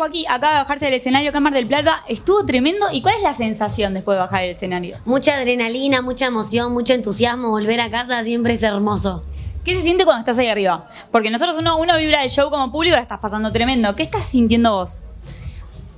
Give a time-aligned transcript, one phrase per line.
[0.00, 2.02] Joaquín acaba de bajarse del escenario Cámara del Plata.
[2.08, 2.86] Estuvo tremendo.
[2.90, 4.96] ¿Y cuál es la sensación después de bajar del escenario?
[5.04, 7.50] Mucha adrenalina, mucha emoción, mucho entusiasmo.
[7.50, 9.22] Volver a casa siempre es hermoso.
[9.62, 10.88] ¿Qué se siente cuando estás ahí arriba?
[11.12, 13.94] Porque nosotros uno, uno vibra el show como público y estás pasando tremendo.
[13.94, 15.02] ¿Qué estás sintiendo vos?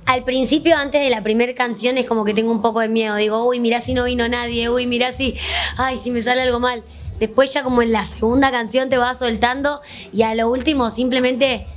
[0.05, 3.15] Al principio, antes de la primera canción, es como que tengo un poco de miedo.
[3.15, 5.37] Digo, uy, mirá si no vino nadie, uy, mirá si,
[5.77, 6.83] ay, si me sale algo mal.
[7.19, 11.67] Después ya como en la segunda canción te vas soltando y a lo último simplemente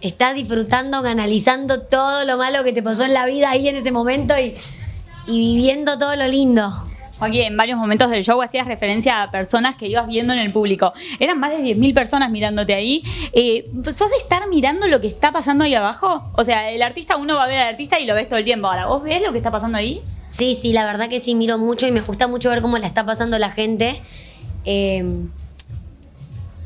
[0.00, 3.92] estás disfrutando, canalizando todo lo malo que te pasó en la vida ahí en ese
[3.92, 4.54] momento y,
[5.26, 6.72] y viviendo todo lo lindo.
[7.18, 10.52] Joaquín, en varios momentos del show hacías referencia a personas que ibas viendo en el
[10.52, 10.92] público.
[11.18, 13.02] Eran más de 10.000 personas mirándote ahí.
[13.32, 16.30] Eh, ¿Sos de estar mirando lo que está pasando ahí abajo?
[16.34, 18.44] O sea, el artista, uno va a ver al artista y lo ves todo el
[18.44, 18.68] tiempo.
[18.68, 20.00] Ahora, ¿vos ves lo que está pasando ahí?
[20.26, 22.86] Sí, sí, la verdad que sí, miro mucho y me gusta mucho ver cómo la
[22.86, 24.00] está pasando la gente.
[24.64, 25.04] Eh,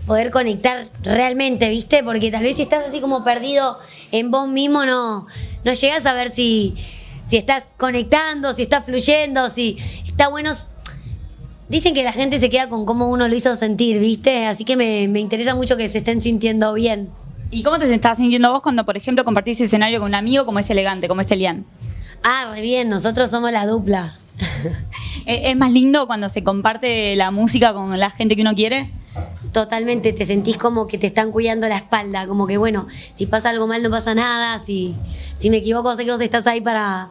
[0.06, 2.02] poder conectar realmente, ¿viste?
[2.02, 3.78] Porque tal vez si estás así como perdido
[4.10, 5.26] en vos mismo, no,
[5.64, 6.74] no llegas a ver si,
[7.26, 10.52] si estás conectando, si estás fluyendo, si está bueno.
[11.68, 14.46] Dicen que la gente se queda con cómo uno lo hizo sentir, ¿viste?
[14.46, 17.10] Así que me, me interesa mucho que se estén sintiendo bien.
[17.50, 20.58] ¿Y cómo te estás sintiendo vos cuando, por ejemplo, compartís escenario con un amigo como
[20.58, 21.64] es elegante, como es Elian?
[22.22, 24.16] Ah, re bien, nosotros somos la dupla.
[25.26, 28.90] ¿Es más lindo cuando se comparte la música con la gente que uno quiere?
[29.52, 33.50] Totalmente, te sentís como que te están cuidando la espalda, como que bueno, si pasa
[33.50, 34.94] algo mal no pasa nada, si,
[35.36, 37.10] si me equivoco sé que vos estás ahí para...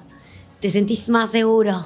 [0.59, 1.85] te sentís más seguro.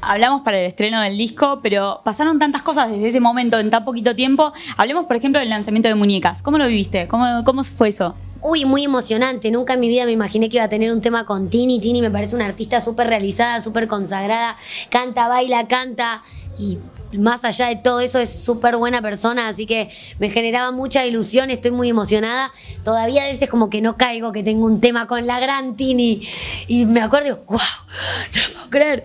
[0.00, 3.84] Hablamos para el estreno del disco, pero pasaron tantas cosas desde ese momento en tan
[3.84, 4.52] poquito tiempo.
[4.76, 6.42] Hablemos, por ejemplo, del lanzamiento de Muñecas.
[6.42, 7.06] ¿Cómo lo viviste?
[7.06, 8.16] ¿Cómo, cómo fue eso?
[8.40, 9.50] Uy, muy emocionante.
[9.50, 11.80] Nunca en mi vida me imaginé que iba a tener un tema con Tini.
[11.80, 14.56] Tini me parece una artista súper realizada, súper consagrada.
[14.90, 16.22] Canta, baila, canta.
[16.58, 16.78] Y
[17.18, 21.50] más allá de todo eso es súper buena persona, así que me generaba mucha ilusión,
[21.50, 22.52] estoy muy emocionada.
[22.84, 26.20] Todavía a veces como que no caigo que tengo un tema con la gran Tini.
[26.68, 29.04] Y me acuerdo, wow, no puedo creer.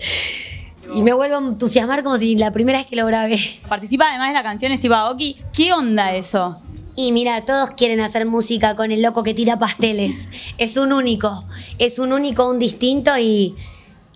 [0.93, 3.39] Y me vuelvo a entusiasmar como si la primera vez que lo grabé.
[3.67, 5.37] Participa además de la canción Steve Aoki.
[5.53, 6.61] ¿Qué onda eso?
[6.95, 10.29] Y mira, todos quieren hacer música con el loco que tira pasteles.
[10.57, 11.43] Es un único,
[11.79, 13.55] es un único, un distinto y,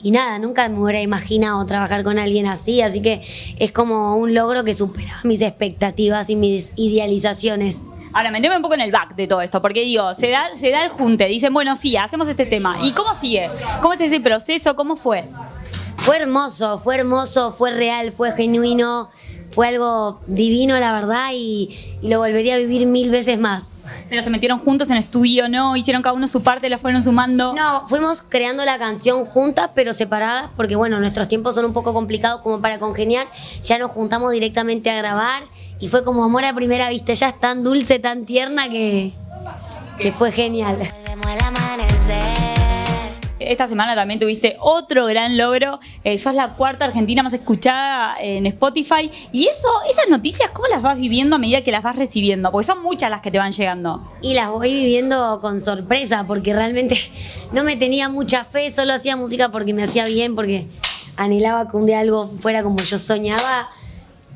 [0.01, 3.21] y nada, nunca me hubiera imaginado trabajar con alguien así, así que
[3.57, 7.87] es como un logro que supera mis expectativas y mis idealizaciones.
[8.13, 10.69] Ahora, meteme un poco en el back de todo esto, porque digo, se da, se
[10.71, 12.79] da el junte, dicen, bueno, sí, hacemos este tema.
[12.83, 13.49] ¿Y cómo sigue?
[13.81, 14.75] ¿Cómo es ese proceso?
[14.75, 15.25] ¿Cómo fue?
[16.07, 19.09] Fue hermoso, fue hermoso, fue real, fue genuino,
[19.49, 23.73] fue algo divino, la verdad, y, y lo volvería a vivir mil veces más.
[24.07, 25.75] Pero se metieron juntos en estudio, ¿no?
[25.75, 27.53] Hicieron cada uno su parte, la fueron sumando.
[27.55, 31.93] No, fuimos creando la canción juntas, pero separadas, porque bueno, nuestros tiempos son un poco
[31.93, 33.27] complicados como para congeniar.
[33.61, 35.43] Ya nos juntamos directamente a grabar
[35.77, 37.11] y fue como amor a primera vista.
[37.11, 39.11] Ya es tan dulce, tan tierna que,
[39.99, 40.77] que fue genial.
[43.39, 45.79] Esta semana también tuviste otro gran logro.
[46.03, 49.11] Eh, sos la cuarta argentina más escuchada en Spotify.
[49.31, 52.51] Y eso, esas noticias, ¿cómo las vas viviendo a medida que las vas recibiendo?
[52.51, 54.01] Porque son muchas las que te van llegando.
[54.21, 56.97] Y las voy viviendo con sorpresa, porque realmente
[57.51, 60.67] no me tenía mucha fe, solo hacía música porque me hacía bien, porque
[61.15, 63.69] anhelaba que un día algo fuera como yo soñaba.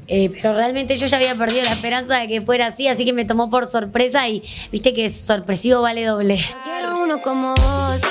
[0.07, 3.13] Eh, pero realmente yo ya había perdido la esperanza de que fuera así, así que
[3.13, 6.38] me tomó por sorpresa y viste que sorpresivo vale doble.
[6.66, 8.01] Quiero uno como vos,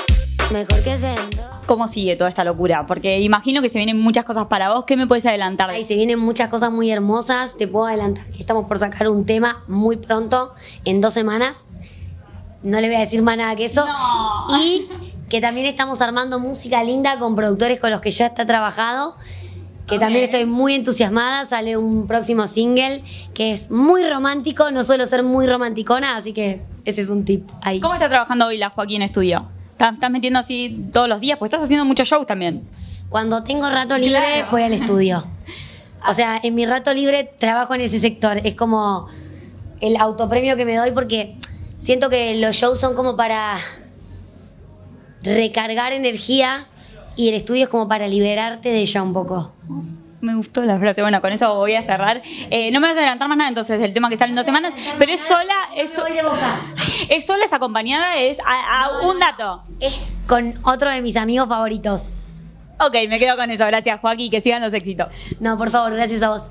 [0.51, 1.19] mejor que dos.
[1.65, 2.85] ¿Cómo sigue toda esta locura?
[2.85, 4.85] Porque imagino que se vienen muchas cosas para vos.
[4.85, 5.69] ¿Qué me puedes adelantar?
[5.69, 7.55] Ahí se vienen muchas cosas muy hermosas.
[7.57, 10.53] Te puedo adelantar que estamos por sacar un tema muy pronto,
[10.83, 11.65] en dos semanas.
[12.63, 13.85] No le voy a decir más nada que eso.
[13.85, 14.61] No.
[14.61, 14.87] Y
[15.29, 19.15] que también estamos armando música linda con productores con los que ya está trabajado.
[19.87, 21.45] Que también estoy muy entusiasmada.
[21.45, 23.03] Sale un próximo single
[23.33, 24.71] que es muy romántico.
[24.71, 27.79] No suelo ser muy romanticona, así que ese es un tip ahí.
[27.79, 29.47] ¿Cómo está trabajando hoy la Joaquín Estudio?
[29.81, 31.39] ¿Estás, estás metiendo así todos los días?
[31.39, 32.61] Pues estás haciendo muchos shows también.
[33.09, 34.51] Cuando tengo rato libre, Claro.
[34.51, 35.25] voy al estudio.
[36.07, 38.41] O sea, en mi rato libre trabajo en ese sector.
[38.43, 39.07] Es como
[39.81, 41.35] el autopremio que me doy porque
[41.77, 43.55] siento que los shows son como para
[45.21, 46.65] recargar energía
[47.15, 49.53] y el estudio es como para liberarte de ella un poco.
[50.21, 51.01] Me gustó la frase.
[51.01, 52.21] Bueno, con eso voy a cerrar.
[52.25, 54.45] Eh, no me vas a adelantar más nada entonces del tema que sale en dos
[54.45, 56.55] semanas, pero es sola, es, boca.
[57.09, 59.63] es sola, es acompañada, es a, a un dato.
[59.79, 62.13] Es con otro de mis amigos favoritos.
[62.79, 63.65] Ok, me quedo con eso.
[63.65, 64.31] Gracias, Joaquín.
[64.31, 65.07] Que sigan los éxitos.
[65.39, 66.43] No, por favor, gracias a vos.